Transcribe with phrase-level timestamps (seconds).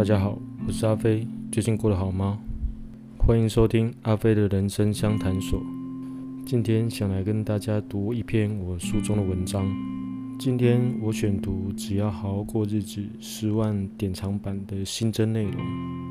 [0.00, 2.38] 大家好，我是阿飞，最近过得好吗？
[3.18, 5.62] 欢迎收听阿飞的人生相谈所。
[6.46, 9.70] 今天想来跟大家读一篇我书中的文章。
[10.38, 15.54] 今天我选读《只要好好过日子》十万典藏版的新增内容。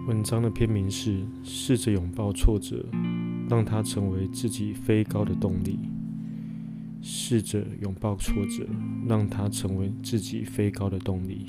[0.08, 2.86] 文章的篇名是《试着拥抱挫折，
[3.50, 5.80] 让它成为自己飞高的动力》。
[7.02, 8.68] 试着拥抱挫折，
[9.08, 11.48] 让它成为自己飞高的动力。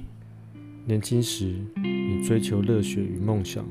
[0.87, 3.65] 年轻时，你追求热血与梦想，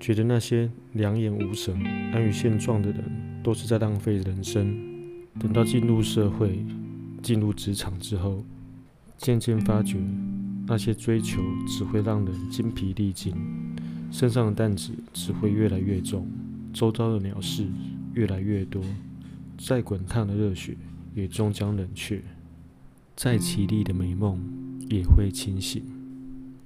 [0.00, 1.78] 觉得那些两眼无神、
[2.12, 3.04] 安于现状的人
[3.44, 4.76] 都是在浪费人生。
[5.38, 6.64] 等到进入社会、
[7.22, 8.42] 进入职场之后，
[9.18, 9.98] 渐渐发觉
[10.66, 13.34] 那些追求只会让人精疲力尽，
[14.10, 16.26] 身上的担子只会越来越重，
[16.72, 17.66] 周遭的鸟事
[18.14, 18.82] 越来越多，
[19.58, 20.76] 再滚烫的热血
[21.14, 22.20] 也终将冷却，
[23.14, 24.40] 再绮丽的美梦
[24.88, 25.84] 也会清醒。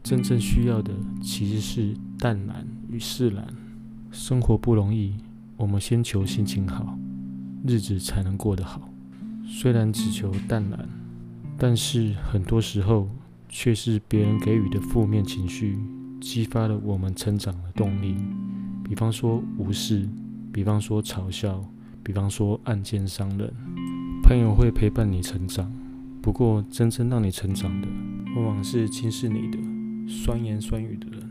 [0.03, 3.47] 真正需要的其实是淡然与释然。
[4.11, 5.15] 生活不容易，
[5.57, 6.99] 我们先求心情好，
[7.67, 8.89] 日子才能过得好。
[9.47, 10.89] 虽然只求淡然，
[11.57, 13.09] 但是很多时候
[13.49, 15.79] 却是别人给予的负面情绪，
[16.21, 18.17] 激发了我们成长的动力。
[18.83, 20.09] 比方说无视，
[20.53, 21.65] 比方说嘲笑，
[22.03, 23.53] 比方说暗箭伤人。
[24.23, 25.73] 朋友会陪伴你成长，
[26.21, 27.89] 不过真正让你成长的，
[28.35, 29.70] 往往是轻视你的。
[30.13, 31.31] 酸言酸语的人，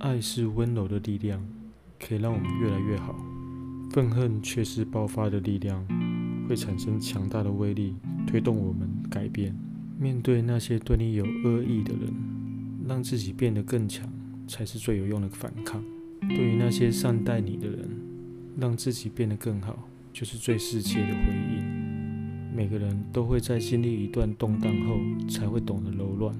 [0.00, 1.42] 爱是温柔的力量，
[1.98, 3.14] 可以让我们越来越好；
[3.90, 5.82] 愤恨却是爆发的力量，
[6.46, 9.56] 会产生强大的威力，推动我们改变。
[9.98, 12.12] 面对那些对你有恶意的人，
[12.86, 14.06] 让自己变得更强，
[14.46, 15.82] 才是最有用的反抗。
[16.20, 17.88] 对于那些善待你的人，
[18.58, 22.54] 让自己变得更好，就是最适切的回应。
[22.54, 24.98] 每个人都会在经历一段动荡后，
[25.30, 26.38] 才会懂得柔软。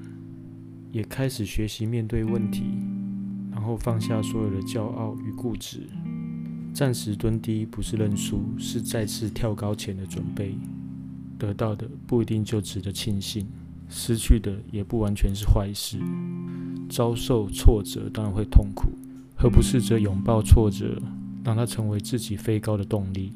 [0.90, 2.64] 也开始学习面对问题，
[3.50, 5.82] 然后放下所有的骄傲与固执。
[6.72, 10.54] 暂时蹲低不是认输，是再次跳高前的准备。
[11.38, 13.46] 得到的不一定就值得庆幸，
[13.88, 15.98] 失去的也不完全是坏事。
[16.88, 18.90] 遭受挫折当然会痛苦，
[19.36, 21.00] 何不试着拥抱挫折，
[21.44, 23.32] 让它成为自己飞高的动力？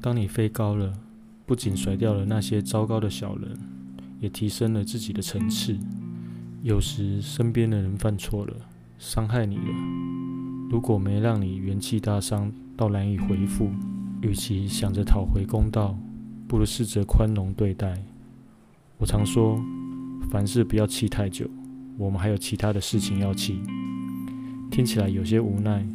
[0.00, 0.92] 当你飞高了，
[1.44, 3.58] 不仅甩掉了那些糟糕的小人，
[4.20, 5.78] 也提升了自己的层次。
[6.64, 8.54] 有时身边的人犯错了，
[8.98, 9.64] 伤害你了。
[10.70, 13.68] 如果没让你元气大伤到难以回复，
[14.22, 15.94] 与其想着讨回公道，
[16.48, 18.02] 不如试着宽容对待。
[18.96, 19.62] 我常说，
[20.30, 21.46] 凡事不要气太久，
[21.98, 23.60] 我们还有其他的事情要气。
[24.70, 25.86] 听起来有些无奈，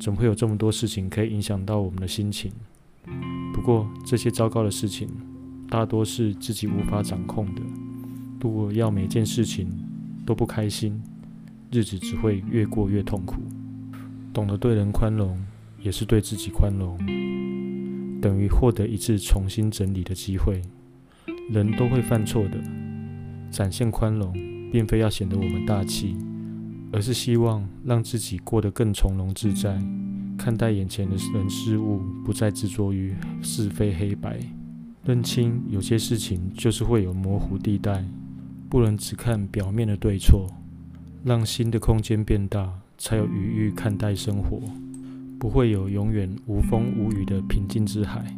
[0.00, 2.50] 怎么会有这么多事情可以影响到我们的心情？
[3.54, 5.08] 不过这些糟糕的事情，
[5.70, 7.62] 大多是自己无法掌控的。
[8.40, 9.68] 如果要每件事情，
[10.28, 11.02] 都不开心，
[11.72, 13.36] 日子只会越过越痛苦。
[14.30, 15.42] 懂得对人宽容，
[15.80, 16.98] 也是对自己宽容，
[18.20, 20.60] 等于获得一次重新整理的机会。
[21.48, 22.58] 人都会犯错的，
[23.50, 24.30] 展现宽容，
[24.70, 26.14] 并非要显得我们大气，
[26.92, 29.82] 而是希望让自己过得更从容自在，
[30.36, 34.38] 看待眼前的人事物，不再执着于是非黑白，
[35.06, 38.04] 认清有些事情就是会有模糊地带。
[38.68, 40.46] 不能只看表面的对错，
[41.24, 44.60] 让心的空间变大，才有余裕看待生活。
[45.38, 48.36] 不会有永远无风无雨的平静之海，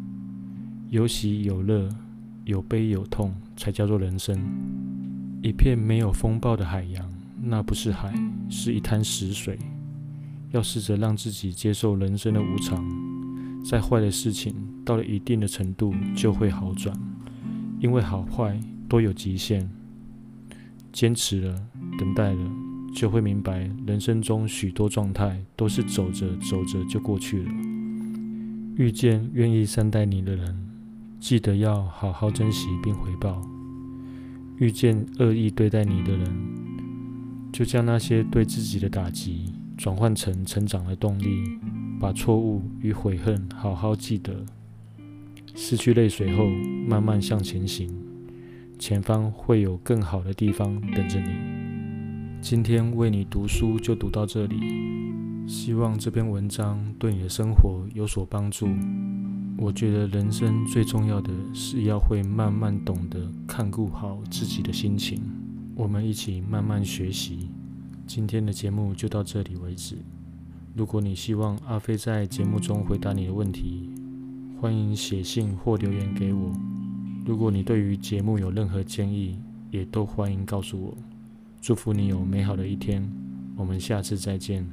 [0.90, 1.88] 有喜有乐，
[2.44, 4.38] 有悲有痛，才叫做人生。
[5.42, 7.10] 一片没有风暴的海洋，
[7.42, 8.12] 那不是海，
[8.50, 9.58] 是一滩死水。
[10.50, 12.84] 要试着让自己接受人生的无常，
[13.64, 14.54] 再坏的事情
[14.84, 16.94] 到了一定的程度就会好转，
[17.80, 19.68] 因为好坏都有极限。
[20.92, 21.54] 坚持了，
[21.98, 22.50] 等待了，
[22.94, 27.50] 就会明白，人生中许多状态都是走着走着就过去了。
[28.76, 30.68] 遇见愿意善待你的人，
[31.18, 33.42] 记得要好好珍惜并回报；
[34.58, 36.32] 遇见恶意对待你的人，
[37.52, 41.42] 就将那些对自己的打击转换成成长的动力，
[42.00, 44.44] 把错误与悔恨好好记得。
[45.54, 46.46] 失去泪水后，
[46.86, 47.99] 慢慢向前行。
[48.80, 51.28] 前方会有更好的地方等着你。
[52.40, 54.58] 今天为你读书就读到这里，
[55.46, 58.66] 希望这篇文章对你的生活有所帮助。
[59.58, 65.20] 我觉得人生最重要的是要会慢慢懂得看顾好自己的心情。
[65.74, 67.50] 我们一起慢慢学习。
[68.06, 69.98] 今天的节目就到这里为止。
[70.74, 73.90] 如果你希望阿飞在节目中回答你的问题，
[74.58, 76.50] 欢迎写信或留言给我。
[77.24, 79.38] 如果你对于节目有任何建议，
[79.70, 80.96] 也都欢迎告诉我。
[81.60, 83.08] 祝福你有美好的一天，
[83.56, 84.66] 我们下次再见。